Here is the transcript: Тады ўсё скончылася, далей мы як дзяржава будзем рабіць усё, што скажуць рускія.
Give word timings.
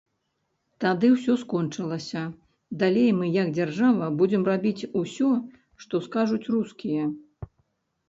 Тады 0.85 1.11
ўсё 1.15 1.35
скончылася, 1.41 2.23
далей 2.85 3.07
мы 3.19 3.31
як 3.37 3.53
дзяржава 3.59 4.11
будзем 4.25 4.49
рабіць 4.51 4.87
усё, 5.05 5.33
што 5.87 6.05
скажуць 6.11 6.45
рускія. 6.59 7.03